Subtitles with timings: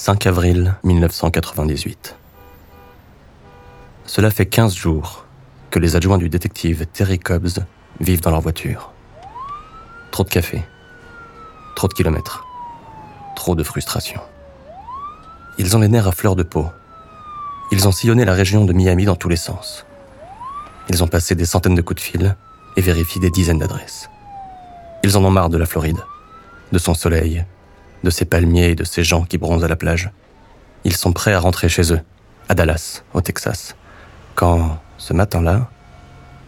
[0.00, 2.16] 5 avril 1998.
[4.06, 5.24] Cela fait 15 jours
[5.70, 7.64] que les adjoints du détective Terry Cobbs
[7.98, 8.92] vivent dans leur voiture.
[10.12, 10.62] Trop de café,
[11.74, 12.46] trop de kilomètres,
[13.34, 14.20] trop de frustration.
[15.58, 16.66] Ils ont les nerfs à fleur de peau.
[17.72, 19.84] Ils ont sillonné la région de Miami dans tous les sens.
[20.88, 22.36] Ils ont passé des centaines de coups de fil
[22.76, 24.08] et vérifié des dizaines d'adresses.
[25.02, 26.04] Ils en ont marre de la Floride,
[26.70, 27.44] de son soleil,
[28.04, 30.10] de ces palmiers et de ces gens qui bronzent à la plage.
[30.84, 32.00] Ils sont prêts à rentrer chez eux,
[32.48, 33.76] à Dallas, au Texas,
[34.34, 35.68] quand, ce matin-là,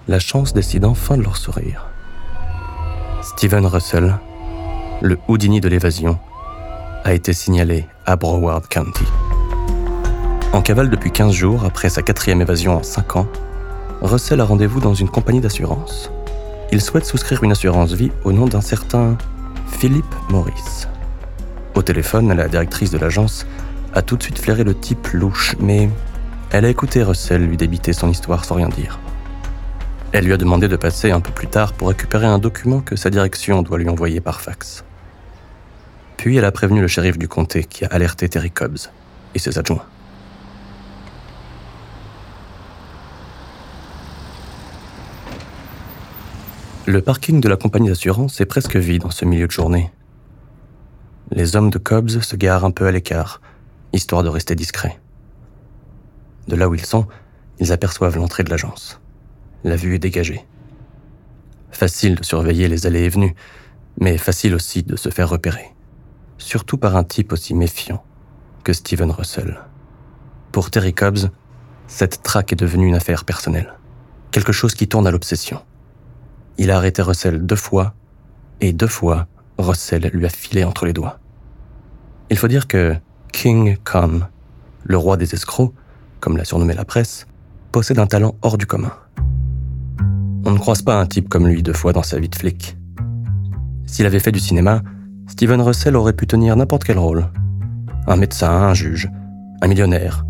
[0.09, 1.87] la chance décide enfin de leur sourire.
[3.23, 4.17] Steven Russell,
[5.03, 6.19] le Houdini de l'évasion,
[7.05, 9.05] a été signalé à Broward County.
[10.53, 13.27] En cavale depuis 15 jours après sa quatrième évasion en 5 ans,
[14.03, 16.11] Russell a rendez-vous dans une compagnie d'assurance.
[16.73, 19.17] Il souhaite souscrire une assurance vie au nom d'un certain
[19.67, 20.87] Philippe Morris.
[21.75, 23.47] Au téléphone, la directrice de l'agence
[23.95, 25.89] a tout de suite flairé le type louche, mais
[26.51, 28.99] elle a écouté Russell lui débiter son histoire sans rien dire.
[30.13, 32.97] Elle lui a demandé de passer un peu plus tard pour récupérer un document que
[32.97, 34.85] sa direction doit lui envoyer par fax.
[36.17, 38.91] Puis elle a prévenu le shérif du comté qui a alerté Terry Cobbs
[39.35, 39.85] et ses adjoints.
[46.87, 49.93] Le parking de la compagnie d'assurance est presque vide en ce milieu de journée
[51.31, 53.41] les hommes de Cobbs se garent un peu à l'écart,
[53.93, 54.99] histoire de rester discrets.
[56.49, 57.07] De là où ils sont,
[57.61, 59.01] ils aperçoivent l'entrée de l'agence.
[59.63, 60.45] La vue est dégagée.
[61.71, 63.35] Facile de surveiller les allées et venues,
[64.01, 65.73] mais facile aussi de se faire repérer.
[66.39, 68.03] Surtout par un type aussi méfiant
[68.65, 69.61] que Steven Russell.
[70.53, 71.31] Pour Terry Cobbs,
[71.87, 73.75] cette traque est devenue une affaire personnelle.
[74.33, 75.61] Quelque chose qui tourne à l'obsession.
[76.59, 77.95] Il a arrêté Russell deux fois,
[78.61, 79.27] et deux fois,
[79.61, 81.19] Russell lui a filé entre les doigts.
[82.31, 82.95] Il faut dire que
[83.33, 84.23] King Kong,
[84.85, 85.73] le roi des escrocs,
[86.21, 87.27] comme l'a surnommé la presse,
[87.73, 88.93] possède un talent hors du commun.
[90.45, 92.77] On ne croise pas un type comme lui deux fois dans sa vie de flic.
[93.87, 94.83] S'il avait fait du cinéma,
[95.29, 97.29] Steven Russell aurait pu tenir n'importe quel rôle.
[98.07, 99.11] Un médecin, un juge,
[99.63, 100.25] un millionnaire,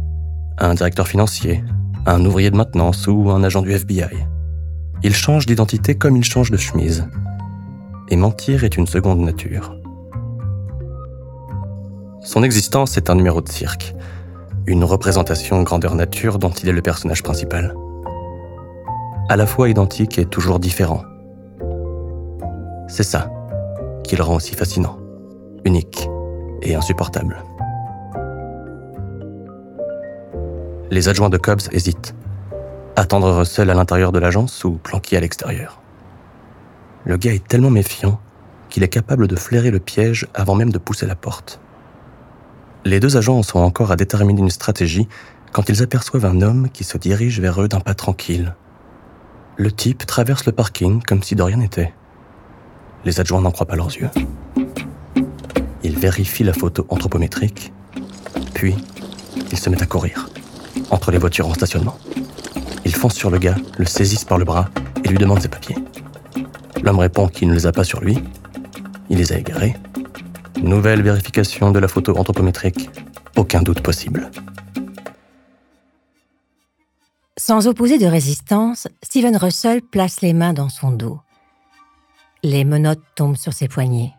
[0.59, 1.65] un directeur financier,
[2.07, 4.27] un ouvrier de maintenance ou un agent du FBI.
[5.03, 7.07] Il change d'identité comme il change de chemise.
[8.11, 9.77] Et mentir est une seconde nature.
[12.23, 13.95] Son existence est un numéro de cirque,
[14.67, 17.75] une représentation grandeur nature dont il est le personnage principal.
[19.29, 21.05] À la fois identique et toujours différent.
[22.89, 23.31] C'est ça
[24.03, 24.99] qui le rend aussi fascinant,
[25.65, 26.09] unique
[26.63, 27.45] et insupportable.
[30.91, 32.17] Les adjoints de Cobbs hésitent.
[32.97, 35.80] Attendre Russell à l'intérieur de l'agence ou planquer à l'extérieur?
[37.05, 38.21] Le gars est tellement méfiant
[38.69, 41.61] qu'il est capable de flairer le piège avant même de pousser la porte.
[42.85, 45.09] Les deux agents sont encore à déterminer une stratégie
[45.53, 48.55] quand ils aperçoivent un homme qui se dirige vers eux d'un pas tranquille.
[49.57, 51.93] Le type traverse le parking comme si de rien n'était.
[53.05, 54.11] Les adjoints n'en croient pas leurs yeux.
[55.83, 57.73] Ils vérifient la photo anthropométrique,
[58.55, 58.77] puis
[59.51, 60.29] ils se mettent à courir,
[60.91, 61.99] entre les voitures en stationnement.
[62.85, 64.69] Ils foncent sur le gars, le saisissent par le bras
[65.05, 65.77] et lui demandent ses papiers.
[66.83, 68.19] L'homme répond qu'il ne les a pas sur lui.
[69.09, 69.77] Il les a égarés
[70.63, 72.91] Nouvelle vérification de la photo anthropométrique.
[73.37, 74.31] Aucun doute possible.
[77.39, 81.21] Sans opposer de résistance, Steven Russell place les mains dans son dos.
[82.43, 84.13] Les menottes tombent sur ses poignets.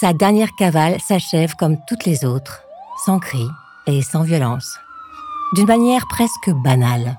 [0.00, 2.62] Sa dernière cavale s'achève comme toutes les autres,
[3.04, 3.46] sans cri
[3.86, 4.78] et sans violence,
[5.54, 7.18] d'une manière presque banale.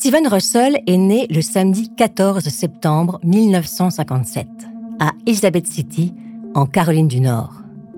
[0.00, 4.46] Steven Russell est né le samedi 14 septembre 1957
[4.98, 6.14] à Elizabeth City,
[6.54, 7.52] en Caroline du Nord,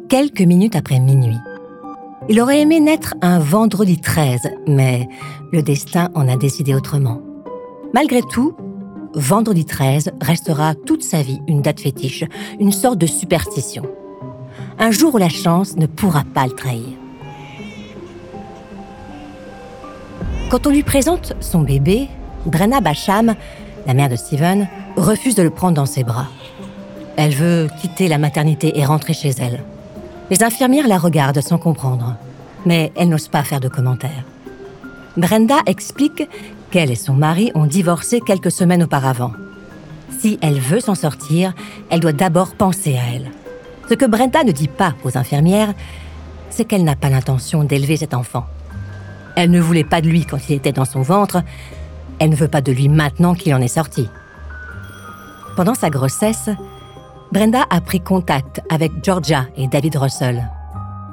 [0.09, 1.39] quelques minutes après minuit.
[2.29, 5.09] Il aurait aimé naître un vendredi 13, mais
[5.53, 7.23] le destin en a décidé autrement.
[7.95, 8.57] Malgré tout,
[9.15, 12.25] vendredi 13 restera toute sa vie une date fétiche,
[12.59, 13.85] une sorte de superstition.
[14.81, 16.99] Un jour où la chance ne pourra pas le trahir.
[20.53, 22.09] Quand on lui présente son bébé,
[22.45, 23.37] Brenna Basham,
[23.87, 24.69] la mère de Steven,
[24.99, 26.27] refuse de le prendre dans ses bras.
[27.17, 29.65] Elle veut quitter la maternité et rentrer chez elle.
[30.29, 32.17] Les infirmières la regardent sans comprendre,
[32.67, 34.27] mais elle n'ose pas faire de commentaires.
[35.17, 36.29] Brenda explique
[36.71, 39.33] qu'elle et son mari ont divorcé quelques semaines auparavant.
[40.19, 41.55] Si elle veut s'en sortir,
[41.89, 43.31] elle doit d'abord penser à elle.
[43.89, 45.73] Ce que Brenda ne dit pas aux infirmières,
[46.51, 48.45] c'est qu'elle n'a pas l'intention d'élever cet enfant.
[49.37, 51.43] Elle ne voulait pas de lui quand il était dans son ventre,
[52.19, 54.09] elle ne veut pas de lui maintenant qu'il en est sorti.
[55.57, 56.51] Pendant sa grossesse,
[57.33, 60.49] Brenda a pris contact avec Georgia et David Russell,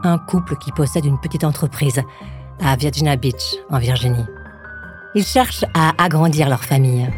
[0.04, 2.02] un couple qui possède une petite entreprise
[2.64, 4.26] à Virginia Beach, en Virginie.
[5.16, 7.10] Ils cherchent à agrandir leur famille.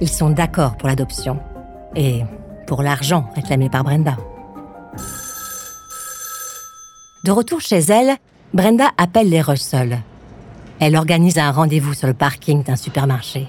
[0.00, 1.40] Ils sont d'accord pour l'adoption
[1.96, 2.22] et
[2.66, 4.16] pour l'argent réclamé par Brenda.
[7.24, 8.16] De retour chez elle,
[8.54, 9.98] Brenda appelle les Russell.
[10.78, 13.48] Elle organise un rendez-vous sur le parking d'un supermarché.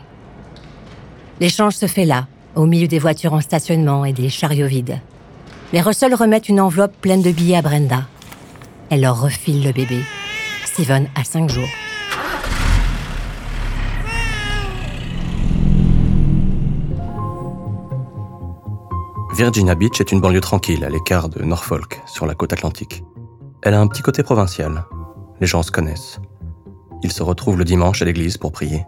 [1.40, 2.26] L'échange se fait là,
[2.56, 5.00] au milieu des voitures en stationnement et des chariots vides.
[5.74, 8.08] Les Russell remettent une enveloppe pleine de billets à Brenda.
[8.90, 10.00] Elle leur refile le bébé.
[10.66, 11.70] Steven a cinq jours.
[19.38, 23.04] Virginia Beach est une banlieue tranquille à l'écart de Norfolk, sur la côte atlantique.
[23.66, 24.86] Elle a un petit côté provincial.
[25.42, 26.20] Les gens se connaissent.
[27.04, 28.86] Ils se retrouvent le dimanche à l'église pour prier.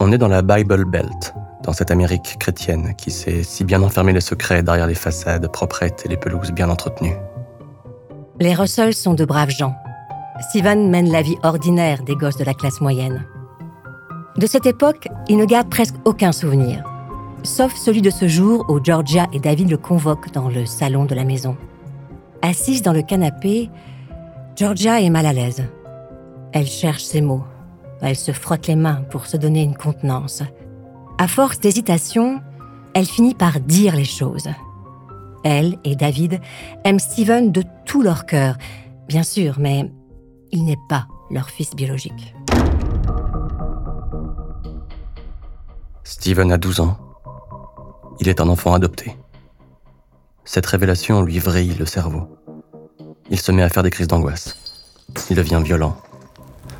[0.00, 4.12] On est dans la Bible Belt, dans cette Amérique chrétienne qui sait si bien enfermer
[4.12, 7.16] les secrets derrière les façades proprettes et les pelouses bien entretenues.
[8.40, 9.76] Les Russell sont de braves gens.
[10.48, 13.24] Steven mène la vie ordinaire des gosses de la classe moyenne.
[14.36, 16.82] De cette époque, il ne garde presque aucun souvenir
[17.44, 21.14] sauf celui de ce jour où Georgia et David le convoquent dans le salon de
[21.14, 21.56] la maison.
[22.46, 23.70] Assise dans le canapé,
[24.54, 25.64] Georgia est mal à l'aise.
[26.52, 27.42] Elle cherche ses mots.
[28.02, 30.42] Elle se frotte les mains pour se donner une contenance.
[31.16, 32.42] À force d'hésitation,
[32.92, 34.50] elle finit par dire les choses.
[35.42, 36.38] Elle et David
[36.84, 38.58] aiment Steven de tout leur cœur,
[39.08, 39.90] bien sûr, mais
[40.52, 42.34] il n'est pas leur fils biologique.
[46.02, 46.98] Steven a 12 ans.
[48.20, 49.16] Il est un enfant adopté.
[50.44, 52.28] Cette révélation lui vrille le cerveau.
[53.30, 54.56] Il se met à faire des crises d'angoisse.
[55.30, 55.96] Il devient violent.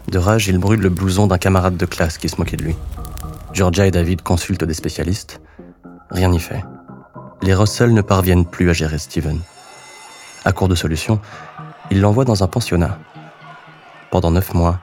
[0.08, 2.76] De rage, il brûle le blouson d'un camarade de classe qui se moquait de lui.
[3.52, 5.40] Georgia et David consultent des spécialistes.
[6.10, 6.62] Rien n'y fait.
[7.42, 9.40] Les Russell ne parviennent plus à gérer Steven.
[10.44, 11.20] À court de solutions,
[11.90, 12.98] ils l'envoient dans un pensionnat.
[14.10, 14.78] Pendant neuf mois,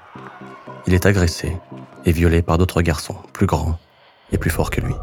[0.87, 1.55] il est agressé
[2.05, 3.77] et violé par d'autres garçons plus grands
[4.31, 4.95] et plus forts que lui.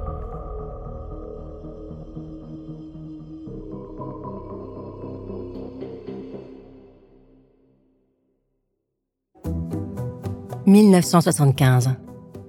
[10.69, 11.97] 1975.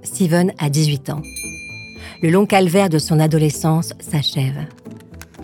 [0.03, 1.21] Steven a 18 ans.
[2.21, 4.67] Le long calvaire de son adolescence s'achève.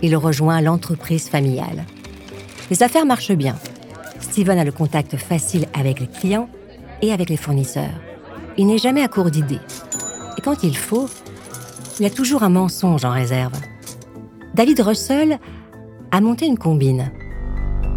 [0.02, 1.86] Il rejoint l'entreprise familiale.
[2.70, 3.56] Les affaires marchent bien.
[4.20, 6.50] Steven a le contact facile avec les clients
[7.02, 8.02] et avec les fournisseurs.
[8.58, 9.62] Il n'est jamais à court d'idées.
[10.38, 11.08] Et quand il faut,
[12.00, 13.54] il a toujours un mensonge en réserve.
[14.54, 15.40] David Russell
[16.12, 17.10] a monté une combine.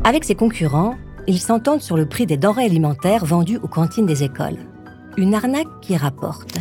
[0.05, 0.95] Avec ses concurrents,
[1.27, 4.57] ils s'entendent sur le prix des denrées alimentaires vendues aux cantines des écoles.
[5.19, 6.59] Une arnaque qui rapporte,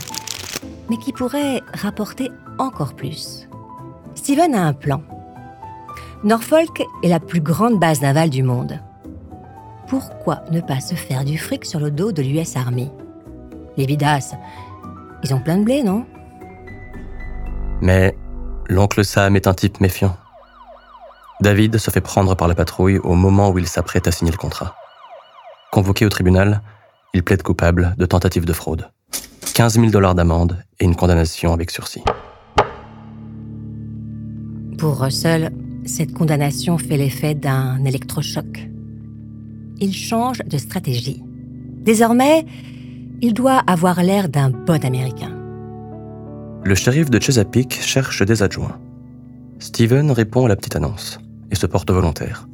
[0.90, 3.48] mais qui pourrait rapporter encore plus.
[4.16, 5.04] Steven a un plan.
[6.24, 8.80] Norfolk est la plus grande base navale du monde.
[9.88, 12.90] Pourquoi ne pas se faire du fric sur le dos de l'US Army?
[13.78, 14.34] Les bidas,
[15.24, 16.08] ils ont plein de blé, non?
[17.82, 18.18] Mais
[18.68, 20.18] l'oncle Sam est un type méfiant.
[21.42, 24.38] David se fait prendre par la patrouille au moment où il s'apprête à signer le
[24.38, 24.74] contrat.
[25.72, 26.64] Convoqué au tribunal,
[27.14, 28.90] il plaide coupable de tentative de fraude.
[29.54, 32.04] 15 000 dollars d'amende et une condamnation avec sursis.
[34.78, 35.52] Pour Russell,
[35.86, 38.70] cette condamnation fait l'effet d'un électrochoc.
[39.80, 41.24] Il change de stratégie.
[41.82, 42.46] Désormais,
[43.22, 45.36] il doit avoir l'air d'un bon Américain.
[46.64, 48.80] Le shérif de Chesapeake cherche des adjoints.
[49.60, 52.48] Steven répond à la petite annonce et se porte volontaire.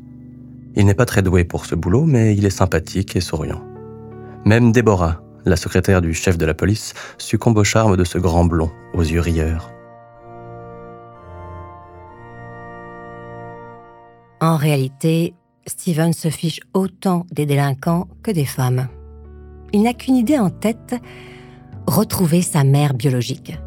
[0.76, 3.62] Il n'est pas très doué pour ce boulot, mais il est sympathique et souriant.
[4.46, 8.44] Même Déborah, la secrétaire du chef de la police, succombe au charme de ce grand
[8.44, 9.72] blond aux yeux rieurs.
[14.42, 15.34] En réalité,
[15.66, 18.90] Steven se fiche autant des délinquants que des femmes.
[19.72, 20.96] Il n'a qu'une idée en tête,
[21.88, 23.58] retrouver sa mère biologique.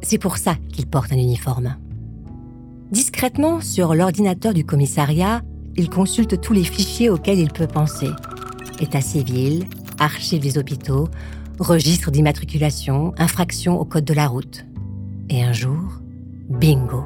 [0.00, 1.76] C'est pour ça qu'il porte un uniforme.
[2.90, 5.42] Discrètement, sur l'ordinateur du commissariat,
[5.76, 8.08] il consulte tous les fichiers auxquels il peut penser.
[8.80, 9.66] État civil,
[9.98, 11.08] archives des hôpitaux,
[11.58, 14.64] registre d'immatriculation, infraction au code de la route.
[15.28, 16.00] Et un jour,
[16.48, 17.04] bingo,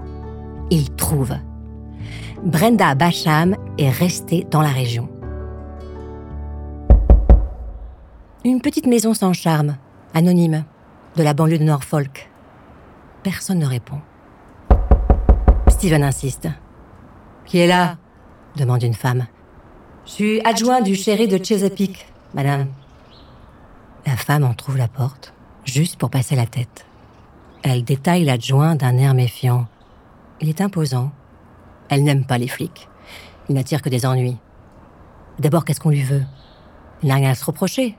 [0.71, 1.35] il trouve.
[2.45, 5.09] Brenda Bacham est restée dans la région.
[8.45, 9.76] Une petite maison sans charme,
[10.14, 10.64] anonyme,
[11.16, 12.31] de la banlieue de Norfolk.
[13.23, 13.99] Personne ne répond.
[15.69, 16.49] Steven insiste.
[17.45, 17.97] Qui est là?
[18.57, 19.26] demande une femme.
[20.07, 22.66] Je suis adjoint du chéri de Chesapeake, madame.
[24.06, 25.33] La femme en trouve la porte,
[25.64, 26.87] juste pour passer la tête.
[27.62, 29.66] Elle détaille l'adjoint d'un air méfiant.
[30.40, 31.11] Il est imposant.
[31.88, 32.88] Elle n'aime pas les flics.
[33.49, 34.37] Il n'attire que des ennuis.
[35.38, 36.23] D'abord, qu'est-ce qu'on lui veut?
[37.02, 37.97] Il n'a rien à se reprocher.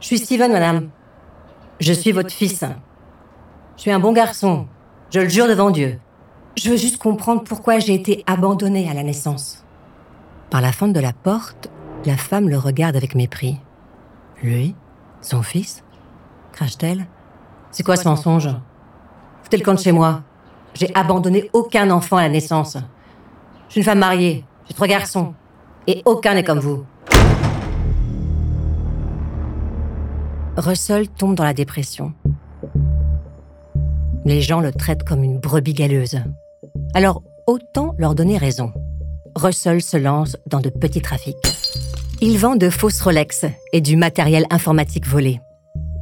[0.00, 0.90] Je suis Steven, madame.
[1.80, 2.64] Je suis votre fils.
[3.76, 4.66] Je suis un bon garçon.
[5.10, 5.98] Je le jure devant Dieu.
[6.56, 9.64] Je veux juste comprendre pourquoi j'ai été abandonnée à la naissance.
[10.50, 11.68] Par la fente de la porte,
[12.04, 13.58] la femme le regarde avec mépris.
[14.42, 14.74] Lui?
[15.20, 15.82] Son fils?
[16.52, 17.06] Crache-t-elle.
[17.70, 18.50] C'est quoi ce mensonge?
[19.42, 20.22] Foutez le camp de chez moi.
[20.74, 22.76] J'ai abandonné aucun enfant à la naissance.
[23.68, 25.34] Je suis une femme mariée, j'ai trois garçons,
[25.86, 26.84] et aucun n'est comme vous.
[30.56, 32.12] Russell tombe dans la dépression.
[34.24, 36.20] Les gens le traitent comme une brebis galeuse.
[36.94, 38.72] Alors, autant leur donner raison.
[39.34, 41.63] Russell se lance dans de petits trafics.
[42.26, 45.40] Il vend de fausses Rolex et du matériel informatique volé.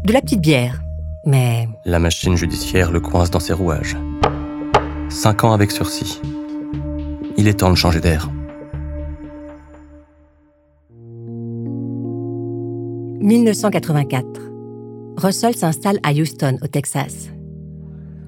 [0.05, 0.81] De la petite bière.
[1.27, 1.69] Mais...
[1.85, 3.97] La machine judiciaire le coince dans ses rouages.
[5.09, 6.21] Cinq ans avec sursis.
[7.37, 8.31] Il est temps de changer d'air.
[13.21, 14.25] «1984.
[15.17, 17.31] Russell s'installe à Houston, au Texas.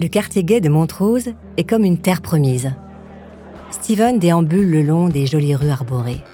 [0.01, 2.73] Le quartier gay de Montrose est comme une terre promise.
[3.71, 6.25] Steven déambule le long des jolies rues arborées.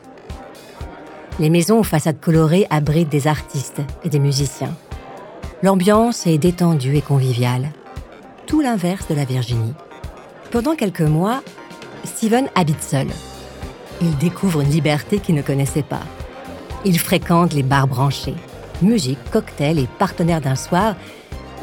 [1.40, 4.76] Les maisons aux façades colorées abritent des artistes et des musiciens.
[5.62, 7.70] L'ambiance est détendue et conviviale.
[8.46, 9.72] Tout l'inverse de la Virginie.
[10.50, 11.42] Pendant quelques mois,
[12.04, 13.06] Steven habite seul.
[14.02, 16.02] Il découvre une liberté qu'il ne connaissait pas.
[16.84, 18.36] Il fréquente les bars branchés.
[18.82, 20.94] Musique, cocktails et partenaire d'un soir,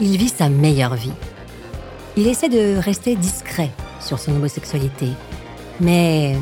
[0.02, 1.14] il vit sa meilleure vie.
[2.16, 3.70] Il essaie de rester discret
[4.00, 5.10] sur son homosexualité.
[5.80, 6.36] Mais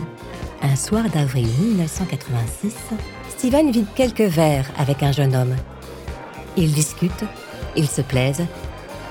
[0.65, 2.75] un soir d'avril 1986,
[3.29, 5.55] Steven vide quelques verres avec un jeune homme.
[6.57, 7.25] Ils discutent,
[7.75, 8.45] ils se plaisent,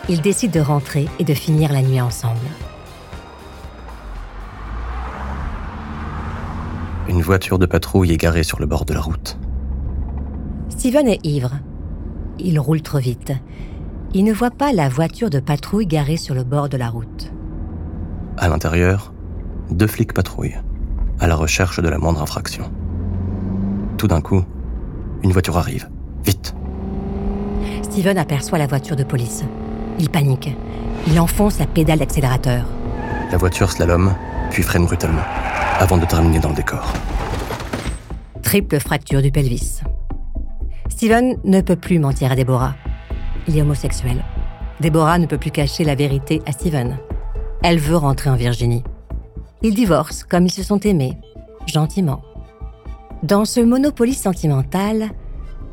[0.08, 2.38] ils décident de rentrer et de finir la nuit ensemble.
[7.08, 9.38] Une voiture de patrouille est garée sur le bord de la route.
[10.68, 11.52] Steven est ivre.
[12.38, 13.32] Il roule trop vite
[14.14, 17.32] il ne voit pas la voiture de patrouille garée sur le bord de la route.
[18.36, 19.12] À l'intérieur,
[19.70, 20.60] deux flics patrouillent,
[21.24, 22.70] à la recherche de la moindre infraction.
[23.98, 24.44] Tout d'un coup,
[25.22, 25.88] une voiture arrive.
[26.24, 26.54] Vite
[27.82, 29.44] Steven aperçoit la voiture de police.
[29.98, 30.50] Il panique.
[31.06, 32.64] Il enfonce la pédale d'accélérateur.
[33.30, 34.14] La voiture slalom,
[34.50, 35.24] puis freine brutalement,
[35.78, 36.92] avant de terminer dans le décor.
[38.42, 39.80] Triple fracture du pelvis.
[40.88, 42.74] Steven ne peut plus mentir à Deborah
[43.46, 44.24] il est homosexuel.
[44.80, 46.98] Déborah ne peut plus cacher la vérité à Steven.
[47.62, 48.84] Elle veut rentrer en Virginie.
[49.64, 51.16] Ils divorcent comme ils se sont aimés,
[51.66, 52.20] gentiment.
[53.22, 55.10] Dans ce Monopoly sentimental,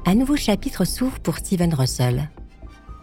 [0.05, 2.29] un nouveau chapitre s'ouvre pour Steven Russell.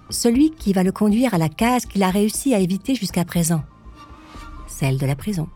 [0.09, 3.62] Celui qui va le conduire à la case qu'il a réussi à éviter jusqu'à présent,
[4.66, 5.49] celle de la prison.